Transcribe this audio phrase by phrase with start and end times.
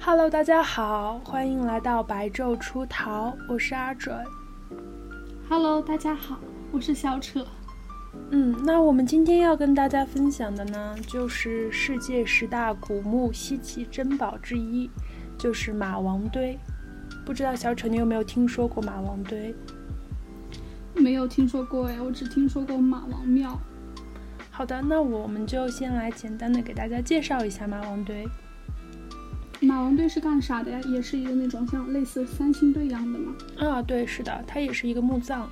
[0.00, 4.16] Hello，大家好，欢迎来到白昼出逃，我是阿准。
[5.48, 6.38] Hello，大家好，
[6.70, 7.44] 我是小扯。
[8.30, 14.88] 嗯，那我们今天要跟大家分享的呢，就是世界十大古墓稀奇珍宝之一，
[15.36, 16.56] 就是马王堆。
[17.26, 19.54] 不知道小扯你有没有听说过马王堆？
[20.94, 23.58] 没有听说过哎，我只听说过马王庙。
[24.50, 28.26] 好的，那我们就先来简单的给大家介绍一下马王堆。
[29.60, 30.80] 马王堆是干啥的呀？
[30.86, 33.34] 也是一个那种像类似三星堆一样的吗？
[33.58, 35.48] 啊，对，是的，它也是一个墓葬。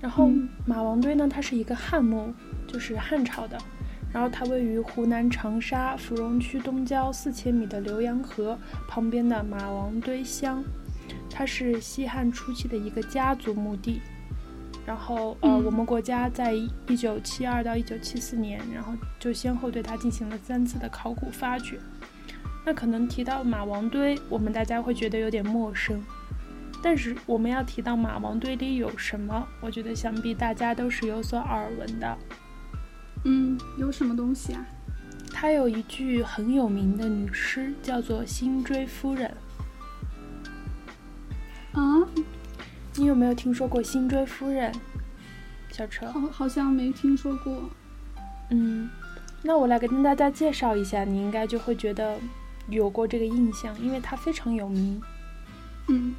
[0.00, 2.34] 然后嗯马王堆呢，它是一个汉墓，
[2.66, 3.56] 就是汉朝的。
[4.12, 10.62] 然后它位于湖南长沙芙蓉区东郊四千米的浏阳河旁边的马王堆乡，
[11.30, 14.02] 它是西汉初期的一个家族墓地。
[14.84, 21.78] 然后呃，嗯我们国家在一九七二到一九七四年，然后就先后对它进行了三次的考古发掘。
[22.64, 26.02] 那可能提到马王堆，我们大家会觉得有点陌生。
[26.82, 32.18] 但是我们要提到马王堆里有什么，我觉得想必大家都是有所耳闻的。
[33.24, 34.64] 嗯，有什么东西啊？
[35.32, 39.32] 他有一句很有名的女诗，叫做《辛追夫人》。
[41.80, 42.06] 啊，
[42.96, 44.72] 你有没有听说过辛追夫人？
[45.70, 47.70] 小车，好，好像没听说过。
[48.50, 48.90] 嗯，
[49.42, 52.18] 那我来跟大家介绍一下，你应该就会觉得
[52.68, 55.00] 有过这个印象，因为它非常有名。
[55.88, 56.14] 嗯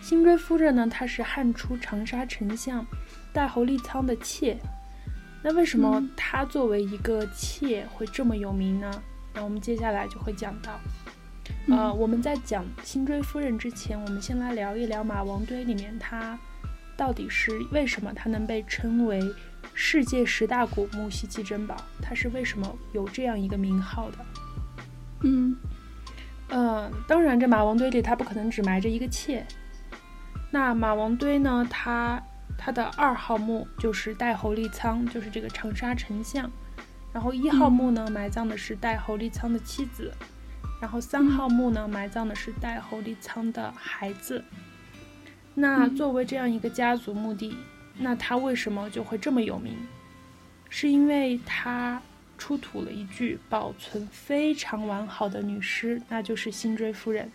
[0.00, 2.86] 辛追夫人呢，她是汉初长沙丞相
[3.32, 4.56] 戴侯立仓的妾。
[5.42, 9.02] 那为什么嗯她作为一个妾会这么有名呢？
[9.34, 10.78] 那我们接下来就会讲到。
[11.68, 16.38] 呃，嗯我们在讲辛追夫人之前，我们先来聊一聊马王堆里面它
[16.96, 19.20] 到底是为什么它能被称为
[19.74, 21.76] 世界十大古墓稀奇珍宝？
[22.02, 24.18] 它是为什么有这样一个名号的？
[25.22, 25.56] 嗯
[26.48, 29.46] 呃，当然，这马王堆里它不可能只埋着一个妾。
[30.50, 31.66] 那马王堆呢？
[31.68, 32.22] 它
[32.56, 36.50] 它的二号墓就是戴侯立仓，就是这个长沙丞相。
[37.12, 40.12] 然后一号墓呢，埋葬的是戴侯立仓的妻子。
[40.80, 44.42] 然后三号墓呢，埋葬的是戴侯立仓的孩子。
[45.54, 47.56] 那作为这样一个家族墓地，
[47.98, 49.76] 那它为什么就会这么有名？
[50.70, 52.00] 是因为它
[52.38, 57.30] 出土了一具保存非常完好的女尸，那就是辛追夫人。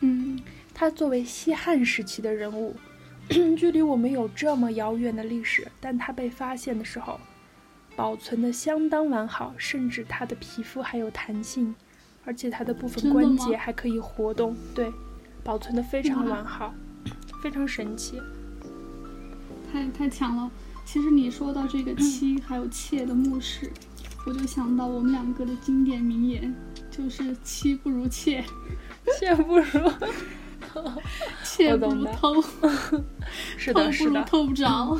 [0.00, 0.40] 嗯
[0.74, 2.74] 她作为西汉时期的人物，
[3.28, 7.20] 距离我们有这么遥远的历史，但她被发现的时候，
[7.94, 11.74] 保存的相当完好，甚至她的皮肤还有弹性，
[12.24, 14.90] 而且她的部分关节还可以活动，对，
[15.44, 16.74] 保存的非常完好，
[17.42, 18.20] 非常神奇。
[19.70, 20.50] 太太强了。
[20.84, 23.70] 其实你说到这个妻还有妾的墓室，
[24.26, 26.54] 我就想到我们两个的经典名言，
[26.90, 28.44] 就是妻不如妾，
[29.18, 29.92] 妾不如，
[31.42, 32.42] 妾不如 偷，
[33.56, 34.98] 是的， 是的，偷不着。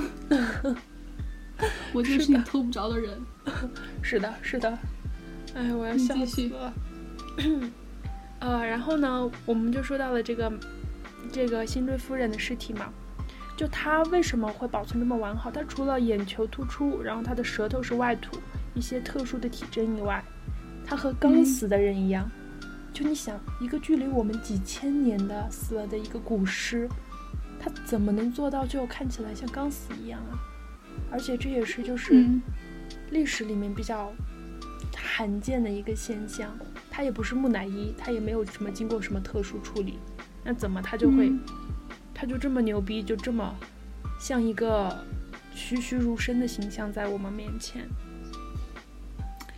[1.93, 3.21] 我就是你偷不着的人。
[4.01, 4.79] 是的，是的。
[5.55, 6.73] 哎，我要笑死了。
[8.41, 10.53] 呃，然后呢，我们就说到了这个
[11.31, 12.93] 这个辛追夫人的尸体嘛，
[13.57, 15.51] 就它为什么会保存这么完好？
[15.51, 18.39] 它除了眼球突出，然后它的舌头是外凸，
[18.75, 20.23] 一些特殊的体征以外，
[20.85, 22.31] 它和刚嗯死的人一样。
[22.93, 26.89] 就你想，一个距离我们几千年的死了的一个古尸，
[27.59, 30.39] 它怎么能做到就看起来像刚死一样啊？
[31.11, 32.15] 而且这也是就是。
[32.15, 32.43] 嗯
[33.11, 34.11] 历史里面比较
[34.97, 36.51] 罕见的一个现象。
[36.91, 39.99] 它也不是木乃伊，它也没有什么经过什么特殊处理，
[40.43, 41.41] 那怎么它就会，嗯
[42.23, 43.53] 它就这么牛逼，就这么
[44.21, 45.05] 像一个
[45.57, 47.85] 栩栩如生的形象在我们面前？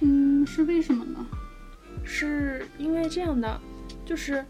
[0.00, 1.26] 嗯，是为什么呢？
[2.04, 3.60] 是因为这样的，
[4.06, 4.42] 就是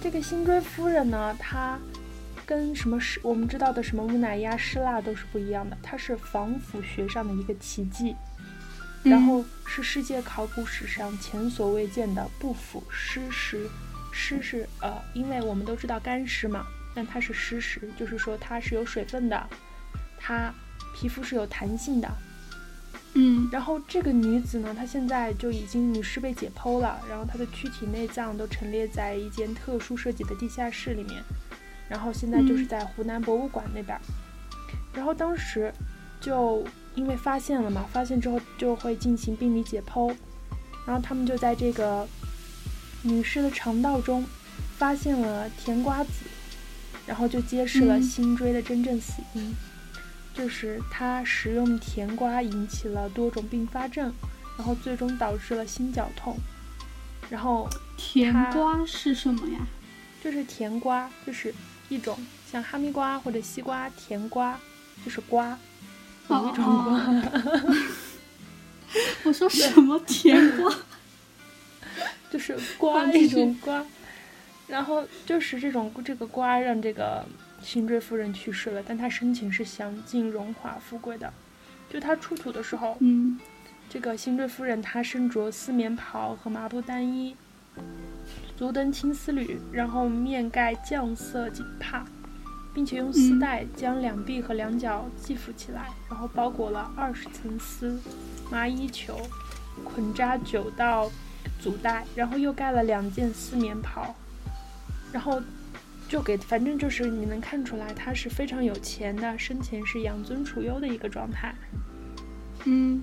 [0.00, 1.76] 这个辛追夫人呢，她
[2.46, 8.14] 跟什么施我们知道的什么木乃伊啊、尸蜡都是不一样的，它是防腐学上的一个奇迹。
[9.02, 13.68] 然后是世界考古史上前所未见的不腐尸石。
[14.12, 16.64] 尸是呃，因为我们都知道干尸嘛，
[16.96, 19.46] 但它是湿食，就是说它是有水分的，
[20.18, 20.52] 它
[20.96, 22.10] 皮肤是有弹性的。
[23.18, 31.22] 嗯然后这个女子呢，她现在就已经女尸被解剖了，然后她的躯体内脏都陈列在一间特殊设计的地下室里面，
[31.88, 34.00] 然后现在就是嗯在湖南博物馆那边儿。
[34.92, 35.72] 然后当时
[36.20, 40.14] 就因为发现了嘛，发现之后就会进行病理解剖，
[40.86, 42.06] 然后他们就在这个
[43.02, 44.26] 女尸的肠道中
[44.76, 46.10] 发现了甜瓜子，
[47.06, 49.54] 然后就揭示了嗯辛追的真正死因。
[50.34, 54.12] 就是他食用甜瓜引起了多种并发症，
[54.58, 56.36] 然后最终导致了心绞痛。
[57.30, 59.60] 然后甜瓜是什么呀？
[60.22, 61.54] 就是甜瓜，就是
[61.88, 62.18] 一种
[62.52, 64.60] 像哈密瓜或者西瓜，甜瓜
[65.04, 65.58] 就是瓜，
[66.28, 66.98] 有一种瓜。
[66.98, 67.76] 哦
[69.24, 70.74] 我说什么甜瓜？
[72.30, 73.84] 就是瓜好继续一种瓜，
[74.66, 77.24] 然后就是这种这个瓜让这个
[77.62, 81.32] 辛追夫人去世了，但她生前是享尽荣华富贵的。
[81.88, 83.38] 就她出土的时候，嗯
[83.88, 87.36] 这个辛追夫人她身着丝棉袍和麻布单衣，
[88.56, 92.04] 足蹬青丝履，然后面盖绛色锦帕，
[92.74, 98.00] 并且用丝嗯带将两臂和两脚系缚起来，然后包裹了二十层丝
[98.50, 99.16] 麻衣球，
[99.84, 101.08] 捆扎九道
[101.60, 104.14] 足带，然后又盖了两件丝棉袍，
[105.12, 105.40] 然后
[106.08, 111.54] 就给反正就是你能看出来他是非常有钱的，生前是养尊处优的一个状态。
[112.64, 113.00] 嗯，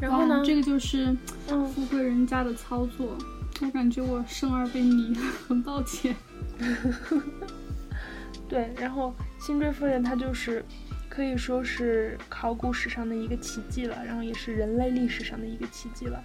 [0.00, 1.16] 然后呢，这个就是
[1.48, 1.66] 嗯。
[1.68, 3.16] 富贵人家的操作。
[3.60, 5.14] 我感觉我生而为女，
[5.46, 6.14] 很抱歉。
[8.48, 10.64] 对，然后辛追夫人她就是
[11.08, 16.22] 可以说是考古史上的一个奇迹了，然后也是人类历史上的一个奇迹了。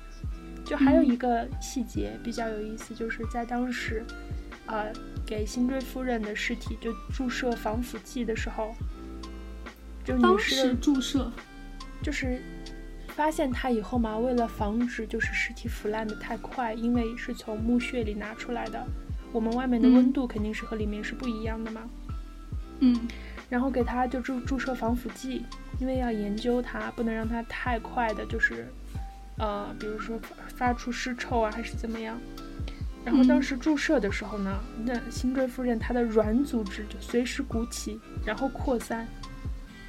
[0.65, 4.03] 就还有一个细节比较有意思，就是在当时，
[4.69, 4.93] 呃，
[5.25, 8.73] 给辛追夫人的尸体就注射防腐剂的时候，
[10.05, 11.31] 就女当尸时的注射，
[12.03, 12.41] 就是
[13.07, 18.85] 发现它以后嘛，为了防止就是尸体腐烂的太快，因为是从墓穴里拿出来的，
[19.31, 21.81] 我们外面的嗯温度肯定是和里面是不一样的嘛。
[22.81, 22.95] 嗯
[23.49, 25.43] 然后给它就注注射防腐剂，
[25.79, 28.71] 因为要研究它，不能让它太快的，就是，
[29.39, 32.15] 呃，比如说发发出尸臭啊，还是怎么样。
[33.05, 39.07] 然后当嗯时注射的时候呢，那辛追夫人她的软组织就随时鼓起，然后扩散，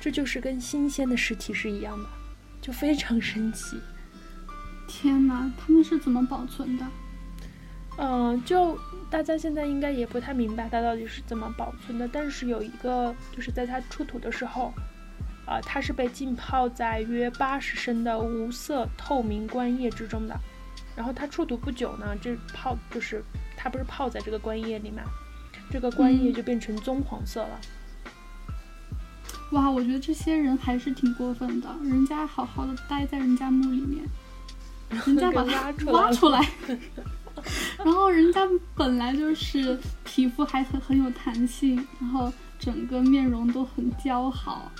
[0.00, 2.08] 这就是跟新鲜的尸体是一样的，
[2.60, 3.78] 就非常神奇。
[4.88, 6.86] 天哪，他们是怎么保存的？
[7.98, 8.78] 嗯，就
[9.10, 14.72] 大家现在应该也不太明白它到底是怎么保存的，但是有一个就是在它出土的时候，
[15.46, 20.40] 啊、它是被浸泡在约八十升的无色透明棺液之中的。
[21.00, 23.25] 然后他出土不久呢，这泡就是
[23.56, 25.02] 他不是泡在这个棺液里嘛，
[25.70, 27.58] 这个棺液嗯就变成棕黄色了。
[29.52, 34.05] 哇，我觉得这些人还是挺过分的，人家好好的待在人家墓里面，
[35.06, 36.79] 人家 把给它挖出来了挖出来，
[37.82, 44.70] 然后人家本来就是皮肤还很很有弹性，然后整个面容都很姣好，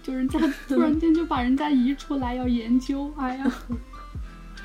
[0.00, 3.52] 就人家突然间就把人家移出来要研究，哎呀，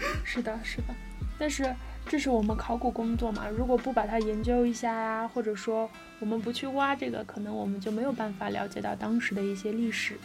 [0.26, 0.96] 是的，是的，
[1.38, 1.74] 但是
[2.06, 5.90] 这是我们考古工作嘛，如果不把它研究一下呀，或者说
[6.20, 10.16] 我们不去挖这个，可能我们就没有办法了解到当时的一些历史，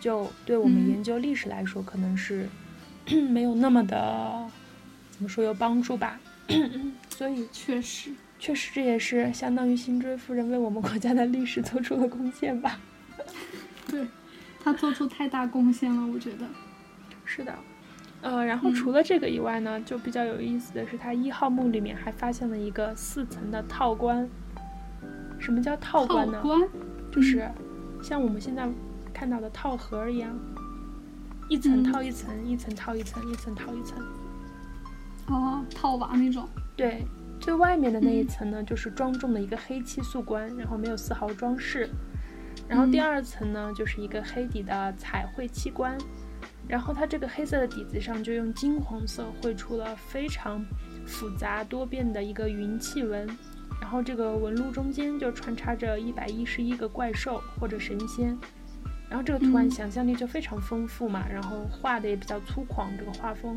[0.00, 2.48] 就对我们嗯研究历史来说，可能是
[3.28, 4.48] 没有那么的
[5.10, 6.20] 怎么说有帮助吧。
[7.10, 12.78] 所以确实，确实这也是相当于辛追夫人为我们国家的历史做出了贡献吧。
[13.90, 14.06] 对
[14.62, 16.46] 他做出太大贡献了，我觉得。
[17.24, 17.54] 是的，
[18.20, 24.28] 呃，然后嗯除了这个以外呢，就比较有意思的是，它一号墓里面还发现了一个四层的套棺。
[25.38, 26.40] 什么叫套套棺呢？
[26.42, 26.60] 棺，
[27.12, 27.48] 就是
[28.02, 28.68] 像我们现在
[29.14, 30.36] 看到的套盒儿一样，
[31.48, 34.04] 一层嗯套一层，一层套一层，一层套一层。
[35.28, 37.04] 哦，套娃那种，对，
[37.38, 41.88] 最外面的那一嗯层呢，就是庄重的一个黑漆素棺，然后没有丝毫装饰。
[42.66, 45.96] 然后第嗯二层呢，就是一个黑底的彩绘漆棺，
[46.68, 50.62] 然后它这个黑色的底子上就用金黄色绘出了非常
[51.06, 53.26] 复杂多变的一个云气纹，
[53.80, 58.36] 然后这个纹路中间就穿插着一百一十一个怪兽或者神仙，
[59.08, 63.56] 然后这个图案嗯想象力就非常丰富嘛，然后画的也比较粗犷，这个画风。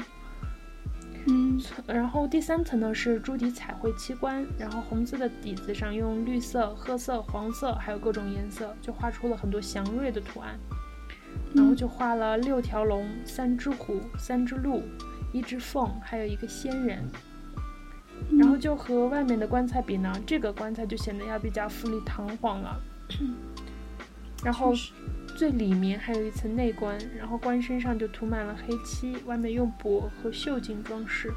[1.28, 10.58] 嗯然后第三层呢是朱迪彩绘漆棺，然后红色的底子上用绿色、褐色、黄色，还有各种颜色，就画出了很多祥瑞的图案。
[11.54, 14.84] 然后就画了六条龙、三只虎、三只鹿、
[15.34, 17.04] 一只凤，还有一个仙人。
[18.30, 22.80] 嗯然后就和外面的棺材比呢，这个棺材就显得要比较富丽堂皇了。
[24.46, 24.72] 然后
[25.36, 31.34] 最里面还有一层内棺，然后棺身上就涂满了黑漆，外面用帛和绣锦装饰。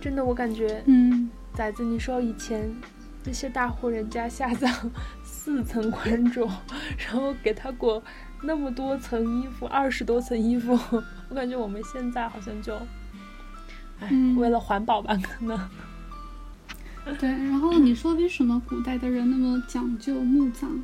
[0.00, 2.74] 真的，我感觉，嗯，崽子，你说以前
[3.24, 4.70] 那些大户人家下葬
[5.44, 6.50] 四层棺椁，
[6.96, 8.02] 然后给他裹
[8.44, 10.72] 那么多层衣服，二十多层衣服，
[11.28, 12.74] 我感觉我们现在好像就，
[14.00, 15.68] 哎，嗯为了环保吧，可能。
[17.18, 17.28] 对。
[17.28, 20.80] 然后你说为什么古代的人那么讲究墓葬，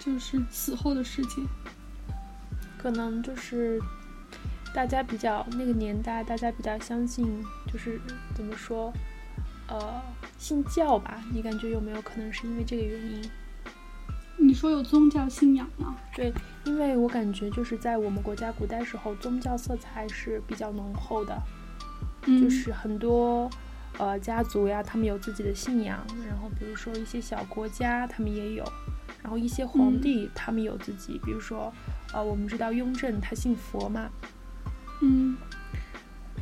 [0.00, 1.40] 就是死后的世界？
[2.76, 3.80] 可能就是
[4.74, 7.24] 大家比较那个年代，大家比较相信，
[7.72, 8.00] 就是
[8.34, 8.92] 怎么说，
[9.68, 10.02] 呃，
[10.38, 11.22] 信教吧？
[11.32, 13.30] 你感觉有没有可能是因为这个原因？
[14.40, 15.94] 你说有宗教信仰吗？
[16.14, 16.32] 对，
[16.64, 21.40] 因为我感觉就是在我们国家古代时候，宗教色彩是比较浓厚的，
[22.26, 23.48] 嗯，就是很多
[23.98, 28.64] 呃家族呀，他们有自己的信仰，然后比如说一些小国家，他们也有，
[29.22, 31.72] 然后一些皇帝他们有自己，比如说
[32.12, 34.10] 呃，我们知道雍正他信佛嘛。
[35.02, 35.36] 嗯，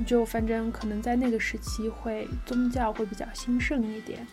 [0.06, 4.26] 就反正可能在那个时期会宗教会比较兴盛一点。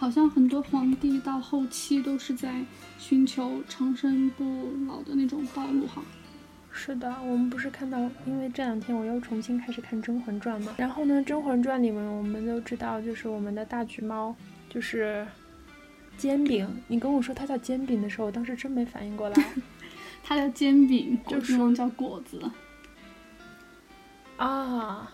[0.00, 2.64] 嗯，好像很多皇帝到后期都是在
[2.98, 6.02] 寻求长生不老的那种道路哈。
[6.72, 10.74] 是的，我们不是看到，因为这两天我又重新开始看《甄嬛传》嘛。
[10.78, 14.34] 然后呢，《甄嬛传》里面我们都知道，就是我们的大橘猫，
[14.70, 15.26] 就是
[16.16, 16.66] 煎饼。
[16.88, 19.44] 你跟我说它叫煎饼的时候，我当时真没反应过来。
[20.24, 22.40] 它叫煎饼，就是叫果子。
[24.36, 25.12] 啊，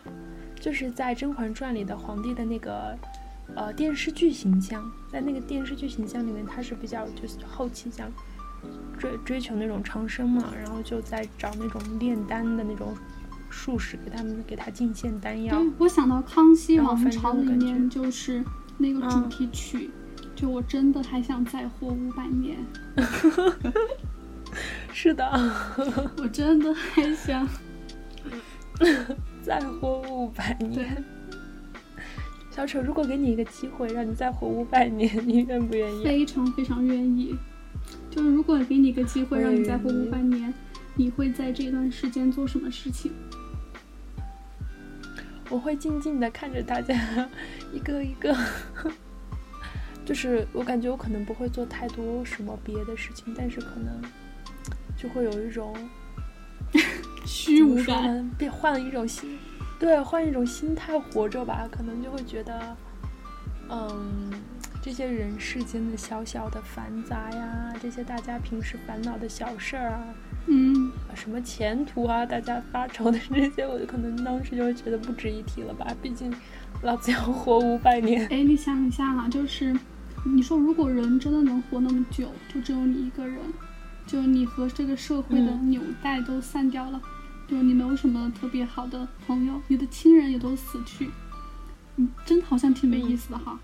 [0.61, 2.97] 就是在《甄嬛传》里的皇帝的那个
[3.55, 8.11] 呃电视剧形象，在那个电视剧形象里面，他是比较就是后期想
[8.99, 12.95] 追追求那种长生嘛，然后就在找那种炼丹的那种
[13.49, 15.63] 术士给他们给他进献丹药。
[15.79, 18.45] 我想到《康熙王朝》里面就是
[18.79, 19.91] 那个主题曲，
[20.35, 22.59] 就我真的还想再活五百年。
[24.93, 25.25] 是的，
[26.19, 27.47] 我真的还想
[29.43, 31.05] 再活五百年。
[32.57, 36.03] 小丑，如果给你一个机会，让你再活五百年， 你愿不愿意？
[36.03, 37.37] 非常非常愿意。
[38.11, 40.53] 就是如果给你一个机会，让你再活五百年，
[40.95, 43.13] 你会在这段时间做什么事情？
[45.51, 47.29] 我会静静的看着大家
[47.75, 48.35] 一个一个。
[50.07, 54.01] 就是我感觉我可能不会做太多什么别的事情，但是可能。
[54.97, 55.77] 就会有一种
[57.27, 59.37] 虚无感，变换了一种心，
[59.79, 62.77] 对，换一种心态活着吧，可能就会觉得，
[63.69, 64.31] 嗯，
[64.83, 70.05] 这些人世间的小小的繁杂呀，这些大家平时烦恼的小事儿啊，
[70.47, 76.35] 嗯，什么前途啊，大家发愁的这些，我就可能当时就会觉得不值一提了吧，毕竟
[76.83, 78.27] 老子要活五百年。
[78.29, 79.77] 哎，你想一下啊，就是
[80.25, 83.39] 你说如果人真的能活那么久，就只有你一个人。
[84.07, 87.03] 就你和这个社会的纽带都散掉了，
[87.49, 91.11] 就你没有什么特别好的朋友，你的亲人也都死去，
[91.97, 93.59] 嗯，真的好像挺没意思的哈。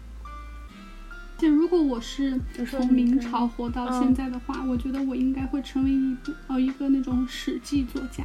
[1.36, 8.24] 就如果我是从明朝活到现在的话，我觉得我应该会成为一部哦一个那种史记作家。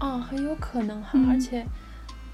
[0.00, 1.66] 哦，很有可能哈，而且。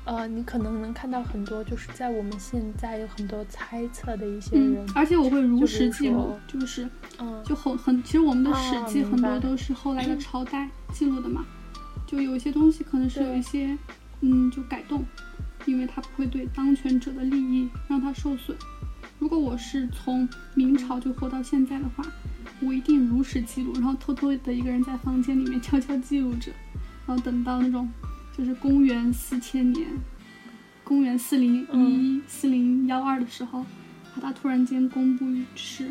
[0.07, 11.45] 呃，你可能能看到很多，就是在我们现在有很多猜测的一些人，而且我会如实记录，就是，嗯，就很很，其实我们的史记很多都是后来的朝代记录的嘛，
[12.07, 13.77] 就有一些东西可能是有一些，
[14.21, 15.05] 嗯，就改动，
[15.65, 18.57] 因为它不会对当权者的利益让它受损。
[19.19, 22.05] 如果我是从明朝就活到现在的话，
[22.61, 26.53] 我一定如实记录，然后偷偷的一个人在房间里面悄悄记录着，
[27.09, 27.91] 然后等到那种。
[28.37, 29.89] 就是公元四千年，
[30.85, 33.65] 公元四零一四零幺二的时候，
[34.21, 35.87] 他突然间公布于世，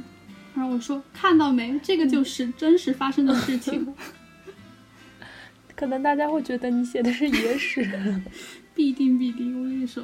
[0.54, 3.94] 然后我说看到没，这个就是真实发生的事情。
[5.76, 8.22] 可能大家会觉得你写的是野史，
[8.76, 10.04] 必定必定，我跟你说。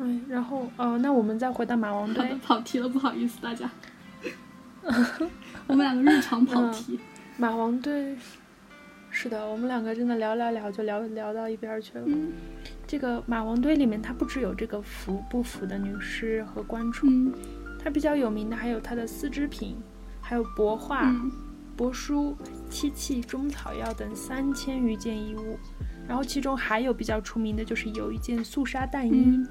[0.00, 3.68] 哎，然后呃，那我们再回到马王堆，跑题了，不好意思大家。
[5.66, 6.98] 我们两个日常跑题，
[7.36, 8.16] 马王堆。
[9.20, 12.06] 是的，我们两个真的聊聊聊就聊聊到一边去了。
[12.86, 17.32] 这个马王堆里面，它不只有这个服不服的女尸和官宠，
[17.80, 19.74] 它比较有名的还有它的丝织品，
[20.20, 21.12] 还有帛画、
[21.76, 22.36] 帛书、
[22.70, 25.58] 漆器、中草药等三千余件衣物。
[26.06, 29.44] 然后其中还有比较出名的就是有一件素纱淡衣，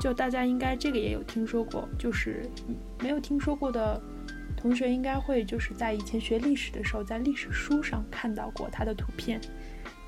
[0.00, 2.50] 就大家应该这个也有听说过，就是
[3.00, 4.02] 没有听说过的。
[4.56, 9.40] 同学应该会就是在以前学历史的时候，在历史书上看到过他的图片。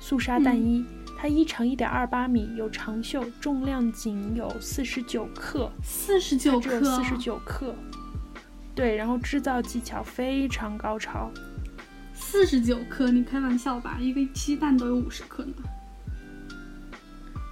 [0.01, 0.85] 素纱淡衣，
[1.17, 5.69] 它衣长一点二八米，有长袖，重量仅有四十九克。
[5.83, 7.75] 四十九克，四十九克。
[8.73, 11.29] 对，然后制造技巧非常高超。
[12.13, 13.97] 四十九克，你开玩笑吧？
[13.99, 15.53] 一个鸡蛋都有五十克呢。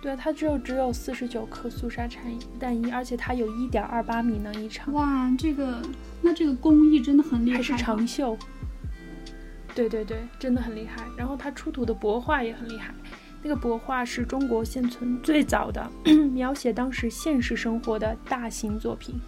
[0.07, 2.23] 对，它只有只有四十九克素纱产
[2.57, 4.93] 淡衣，而且它有一点二八米呢一长。
[4.93, 5.81] 哇，这个
[6.21, 7.57] 那这个工艺真的很厉害。
[7.57, 8.37] 还是长袖。
[9.75, 11.03] 对对对，真的很厉害。
[11.17, 12.93] 然后它出土的帛画也很厉害，
[13.43, 15.85] 那个帛画是中国现存最早的
[16.31, 19.19] 描写当时现实生活的大型作品。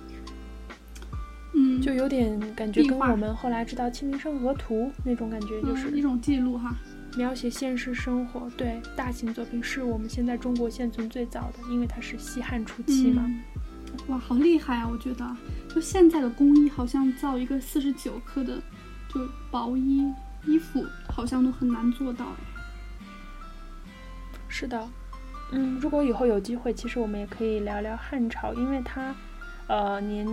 [1.55, 6.74] 嗯，就有点感觉跟我们后来知道《清明上河图》那种感觉，就嗯是一种记录哈。
[7.19, 8.49] 描写现实生活。
[8.55, 13.23] 对，大型作品是我们现在中国现存最早的，因为它是西汉初期嘛。
[13.25, 13.43] 嗯
[14.07, 14.88] 哇，好厉害啊！
[14.89, 18.57] 我觉得，就现在的工艺，好像造一个四十九克的，
[19.13, 20.01] 就薄衣
[20.45, 22.38] 衣服，好像都很难做到哎。
[24.47, 24.88] 是的，
[25.51, 29.13] 嗯，如果以后有机会，其实我们也可以聊聊汉朝，因为它，
[29.67, 30.25] 呃，年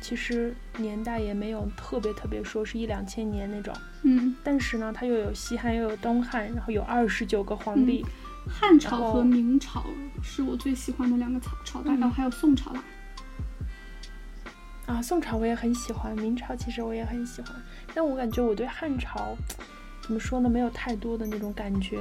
[0.00, 8.04] 其实年代也没有特别特别说是一两千年那种，嗯，但是呢，它又有西汉，又有东汉，然后有二十九个皇帝。
[8.50, 9.84] 汉朝和明朝
[10.22, 12.82] 是我最喜欢的两个朝朝代，嗯哦，还有宋朝啦。
[14.86, 17.54] 啊，宋朝我也很喜欢，明朝其实我也很喜欢，
[17.94, 19.36] 但我感觉我对汉朝
[20.00, 21.98] 怎么说呢，没有太多的那种感觉。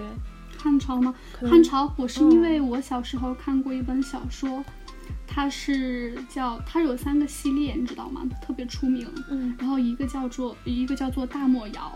[0.57, 1.13] 汉朝吗？
[1.41, 4.63] 汉朝，我是因嗯为我小时候看过一本小说，
[5.27, 8.21] 它是叫它有三个系列，你知道吗？
[8.41, 9.07] 特别出名。
[9.29, 11.91] 嗯，然后一个叫做一个叫做大漠谣，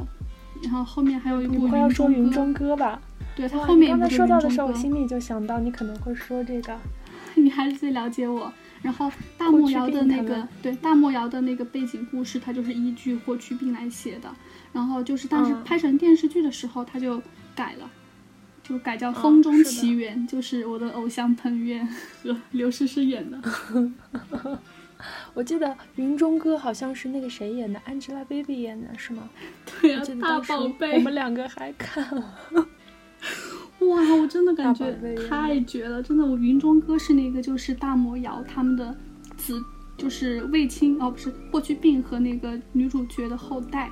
[0.62, 3.02] 然后后面还有一部你不会要说云中歌吧？
[3.36, 4.74] 对，它后面一部你刚才就云中说到的时候，我。
[4.74, 6.78] 心里就想到你可能会说这个。
[7.36, 8.52] 你还是最了解我。
[8.82, 14.30] 然后大漠谣的那个对大漠谣的那个背景故事，它就是依据霍去病来写的。
[14.74, 17.22] 然后就是当时嗯拍成电视剧的时候，他就
[17.56, 17.90] 改了。
[18.64, 23.42] 就改叫《嗯风中奇缘》就是我的偶像彭于晏和 刘诗诗演的。
[25.34, 29.30] 我记得《云中歌》好像是那个谁演的，Angelababy 演的，是吗？
[29.82, 32.38] 对啊我记，得大宝贝我，们两个还看了。
[33.80, 34.92] 哇，我真的感觉
[35.28, 36.04] 太绝了！
[36.04, 38.96] 真的，我云中歌是那个就是大魔瑶他们的
[39.38, 39.60] 子，
[39.98, 43.90] 就是卫青哦，不是霍去病和那个女主角的后代，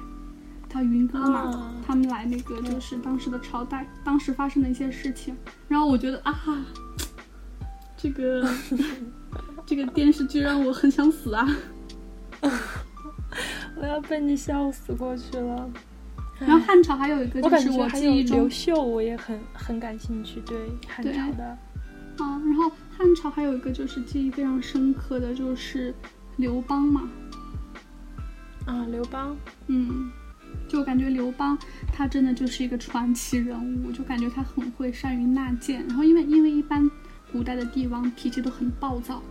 [0.69, 1.73] 他云哥嘛，啊。
[1.85, 5.35] 他们来那个就是当时的朝代，当时发生的一些事情，
[5.67, 6.33] 然后我觉得啊，
[7.97, 8.47] 这个
[9.65, 11.47] 这个电视剧让我很想死啊！
[13.75, 15.69] 我要被你笑死过去了。
[16.39, 20.57] 然后汉朝还有一个就是我记忆中刘秀，我也很很感兴趣，对。
[20.87, 21.43] 汉朝的。
[22.23, 25.93] 啊，然后汉朝还有一个就是记忆非常深刻的就是
[26.37, 27.09] 刘邦嘛，
[28.65, 29.35] 啊，刘邦，
[29.67, 30.09] 嗯，
[30.69, 31.57] 就感觉刘邦
[31.91, 35.85] 他真的就是一个传奇人物，就感觉他很会善于纳谏。
[35.87, 36.89] 然后因为因为一般
[37.31, 39.21] 古代的帝王脾气都很暴躁，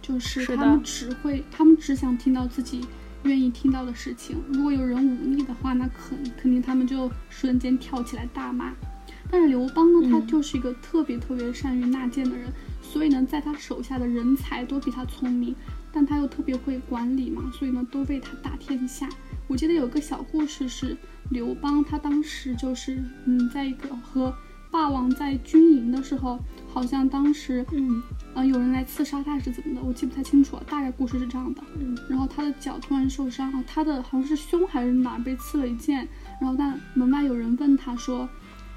[0.00, 2.86] 就是他们只会他们只想听到自己
[3.24, 4.36] 愿意听到的事情。
[4.52, 8.72] 如果有人忤逆的话，那肯肯定他们就瞬间跳起来大骂。
[9.28, 12.46] 但是刘邦呢，他嗯就是一个特别特别善于纳谏的人，
[12.80, 15.52] 所以呢，在他手下的人才都比他聪明，
[15.96, 19.08] 但他又特别会管理嘛，所以呢，都为他打天下。
[19.46, 20.94] 我记得有个小故事是
[21.30, 24.30] 刘邦，他当时就是嗯，在一个和
[24.70, 28.02] 霸王在军营的时候，好像当时嗯
[28.34, 31.62] 呃有人来刺杀他还是怎么的，我记不太清楚了，大概故事是这样的。
[31.78, 36.06] 嗯然后他的脚突然受伤，他的好像是胸还是哪儿被刺了一剑，
[36.38, 38.28] 然后但门外有人问他说，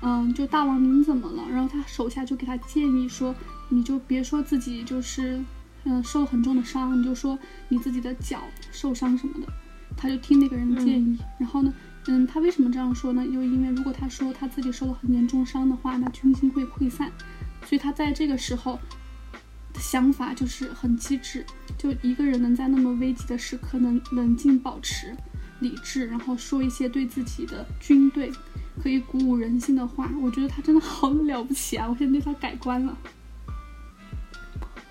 [0.01, 1.43] 嗯，就大王您怎么了？
[1.51, 3.35] 然后他手下就给他建议说，
[3.67, 5.43] 你就别说自己就是
[5.85, 7.37] 嗯受了很重的伤，你就说
[7.67, 9.51] 你自己的脚受伤什么的。
[9.97, 11.73] 他就听那个人的建议，然后呢，
[12.07, 13.25] 嗯，他为什么这样说呢？
[13.25, 17.11] 又因为如果他说他自己受了很严重伤的话，那军心会溃散，
[17.65, 18.79] 所以他在这个时候
[19.73, 21.43] 的想法就是很机智，
[21.77, 25.13] 就一个人能在那么危急的时刻能冷静保持
[25.59, 28.31] 理智，然后说一些对自己的军队
[28.81, 31.87] 可以鼓舞人心的话，我觉得他真的好了不起啊！
[31.89, 32.97] 我现在对他改观了。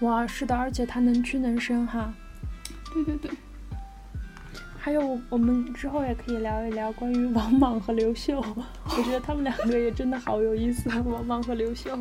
[0.01, 2.13] 哇，是的，而且他能屈能伸哈。
[2.95, 3.31] 对对对，
[4.79, 8.41] 还有，我们之后也可以聊一聊关于王莽和刘秀，
[8.97, 11.97] 我觉得他们两个也真的好有意思，王莽和刘秀。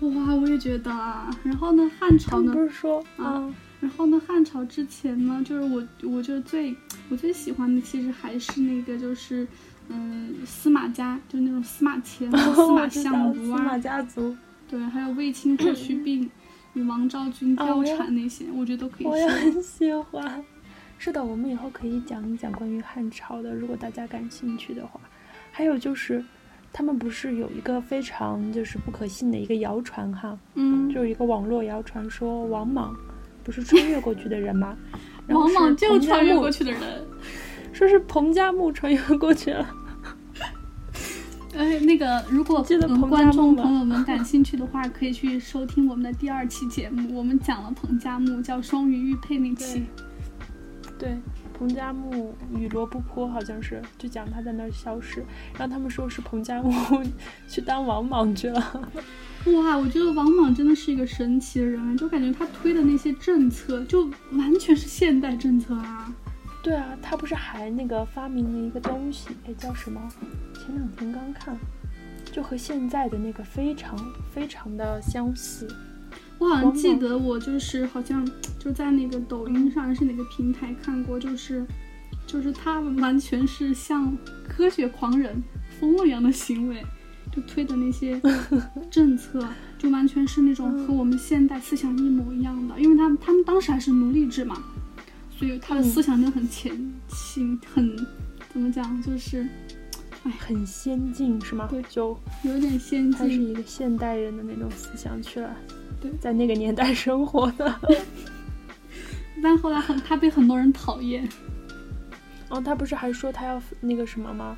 [0.00, 1.30] 哇，我也觉得啊。
[1.44, 6.74] 然后呢，汉朝呢不，是说啊啊，然后呢，汉朝之前呢，就是我，我就最
[7.10, 9.46] 我最喜欢的其实还是那个，就是
[9.88, 14.34] 嗯，司马家，就是那种司马迁、司马 相如司马啊，家族，
[14.68, 16.30] 对，还有卫青、霍去病
[16.74, 19.26] 与王昭君貂蝉那些，我觉得都可以我也。
[19.26, 20.44] 很喜欢。
[20.98, 25.00] 是的，我们以后可以讲一讲关于汉朝的，如果大家感兴趣的话。
[25.50, 26.24] 还有就是，
[26.72, 32.94] 他们不是有一个非常就是不可信的一个谣传哈，嗯，就是一个网络谣传说王莽
[33.42, 34.76] 不是穿越过去的人吗？
[35.26, 36.80] 然后王莽是就穿越过去的人。
[37.72, 39.66] 说是彭加木穿越过去了。
[41.60, 49.82] 哎，那个，如果嗯观众朋友们感兴趣的话，可以去收听我们的第二期节目，我们讲了彭加木，叫双鱼玉佩那期
[50.98, 51.10] 对。
[51.10, 51.18] 对，
[51.52, 55.22] 彭加木与罗布泊好像是就讲他在那儿消失，
[55.58, 56.72] 然后他们说是彭加木
[57.46, 58.88] 去当王莽去了。
[59.44, 66.10] 哇，我觉得王莽真的是一个神奇的人，就感觉他推的那些政策，就完全是现代政策啊。
[66.62, 70.00] 对啊，他不是还那个发明了一个东西，哎，叫什么？
[70.54, 71.56] 前两天刚看，
[72.30, 73.98] 就和现在的那个非常
[74.30, 75.66] 非常的相似。
[76.38, 78.26] 我好像记得，我就是好像
[78.58, 81.64] 就在那个抖音上还是哪个平台看过，就是
[82.26, 84.14] 就是他完全是像
[84.46, 85.42] 科学狂人
[85.78, 86.84] 疯了一样的行为，
[87.32, 88.20] 就推的那些
[88.90, 89.42] 政策，
[89.78, 94.62] 就完全是那种和我们现代思想一模一样的，因为他们他们当时还是奴隶制嘛。
[95.40, 96.70] 所以他的思想就很前
[97.08, 97.96] 进，很
[98.52, 99.48] 怎么讲，就是，
[100.22, 101.66] 哎，很先进，是吗？
[101.70, 103.12] 对，就有点先进。
[103.12, 105.56] 他是一个现代人的那种思想去了，
[105.98, 107.74] 对，在那个年代生活的。
[109.42, 111.26] 但后来很，他被很多人讨厌。
[112.50, 114.54] 哦，他不是还说他要那个什么吗？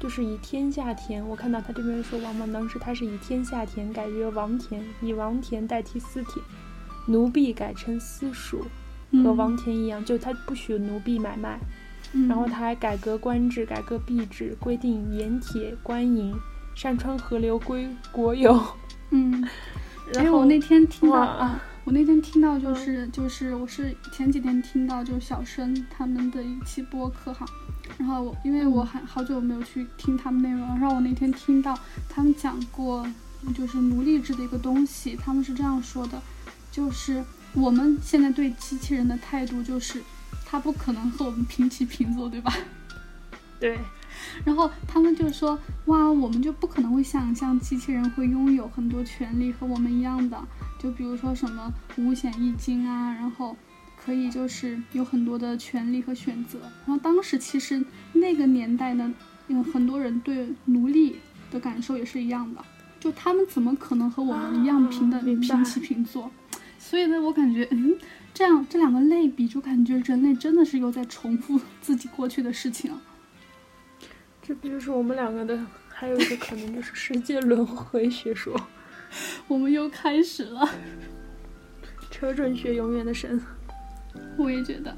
[0.00, 6.42] 就是以天下田，我看到他这边说王莽当时他是以天下田改曰王田，以王田代替私田，
[7.06, 8.64] 奴婢改成私属。
[9.22, 11.58] 和王田一样，就他不许奴婢买卖，
[12.28, 16.34] 然后他还改革官制，改革币制，规定盐铁官银，
[16.74, 18.58] 山川河流归国有。
[19.10, 19.46] 嗯，
[20.14, 27.44] 然后我那天听到啊，我那天听到就是就是我是前几天听到就是小生他们的一期播客哈，
[27.98, 33.06] 然后我因为我还好久没有去听他们内容，然后我那天听到他们讲过
[33.54, 36.20] 就是奴隶制的一个东西，他们是这样说的，
[36.70, 37.22] 就是。
[37.54, 40.02] 我们现在对机器人的态度就是，
[40.46, 42.54] 它不可能和我们平起平坐，对吧？
[43.60, 43.78] 对。
[44.44, 50.40] 然后他们就说：“哇，我们就不可能会想象机器人会拥有很多权利和我们一样的，
[50.78, 53.56] 就比如说什么五险一金啊，然后
[54.02, 56.60] 可以就是有很多的权利和选择。
[56.86, 59.12] 然后当时其实那个年代呢，
[59.48, 61.16] 有很多人对奴隶
[61.50, 62.64] 的感受也是一样的，
[63.00, 66.30] 就他们怎么可能和我们一样平等、平起平坐？”
[66.82, 67.96] 所以呢，我感觉，嗯，
[68.34, 72.92] 这样这两个类比，就感觉人类真的是又在重复自己过去的事情。
[74.42, 75.64] 这不就是我们两个的？
[75.88, 78.60] 还有一个可能就是世界轮回学说。
[79.46, 80.68] 我们又开始了。
[82.10, 83.40] 车准学永远的神。
[84.36, 84.94] 我也觉得。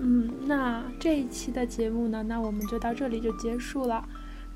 [0.00, 4.04] 嗯，那这一期的节目呢，那我们就到这里就结束了。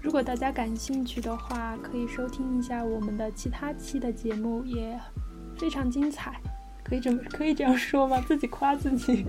[0.02, 5.00] 如果大家感兴趣的话，可以收听一下我们的其他期的节目，也。
[5.58, 6.40] 非常精彩，
[6.84, 8.20] 可以这么可以这样说吗？
[8.26, 9.26] 自己夸自己。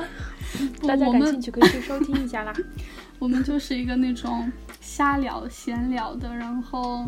[0.86, 2.52] 大家感兴趣可以去收听一下啦。
[3.18, 4.50] 我们就是一个那种
[4.80, 7.06] 瞎聊、闲聊的，然后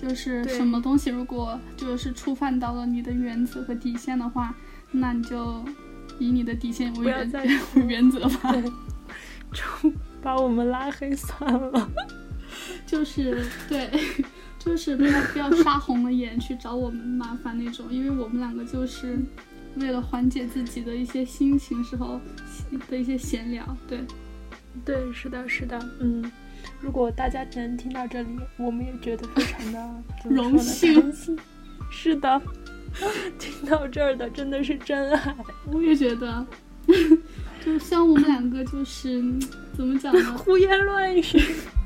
[0.00, 4.54] 就是什么东西，如果就是触犯到了你的原则和底线的话，
[4.92, 5.64] 那你就
[6.18, 7.30] 以你的底线为原
[7.86, 8.54] 原则吧。
[9.52, 9.90] 就
[10.22, 11.90] 把我们拉黑算了。
[12.86, 13.90] 就是对。
[14.66, 19.16] 就是不要不要杀红了眼去找我们麻烦那种，因为我们两个就是
[19.76, 22.20] 为了缓解自己的一些心情时候
[22.90, 23.64] 的一些闲聊。
[23.86, 24.00] 对，
[24.84, 26.30] 对，是的，是的，嗯，
[26.80, 31.14] 如果大家能听到这里，我们也觉得非常的 荣幸。
[31.88, 32.42] 是的，
[33.38, 35.36] 听到这儿的真的是真爱。
[35.72, 36.44] 我也觉得，
[37.64, 39.22] 就像我们两个就是
[39.76, 40.36] 怎么讲呢？
[40.36, 41.22] 胡言乱语。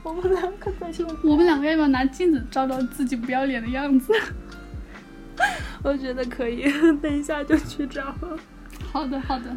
[0.02, 4.12] 我们两个在说，我们两个要不要拿镜子照照自己不要脸的样子？
[5.82, 6.64] 我觉得可以，
[7.00, 8.14] 等一下就去找。
[8.92, 9.56] 好的，好的。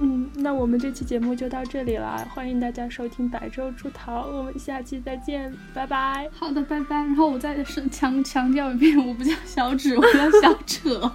[0.00, 6.28] 嗯，那我们这期节目就到这里了，欢迎大家收听百周出逃，我们下期再见，拜拜。
[6.32, 6.96] 好的，拜拜。
[6.96, 11.12] 然后我再是强强调一遍，我不叫小指，我叫小扯。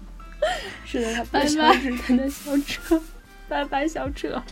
[0.84, 3.00] 是的，他不叫小指，他叫小扯。
[3.48, 4.42] 拜拜，小扯。